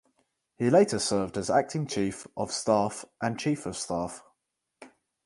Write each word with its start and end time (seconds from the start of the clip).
He 0.57 0.71
later 0.71 0.97
served 0.97 1.37
as 1.37 1.51
acting 1.51 1.85
chief 1.85 2.25
of 2.35 2.51
staff 2.51 3.05
and 3.21 3.37
chief 3.39 3.67
of 3.67 3.77
staff. 3.77 4.23